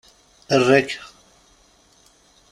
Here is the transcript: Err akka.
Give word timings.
Err 0.53 0.67
akka. 0.77 1.01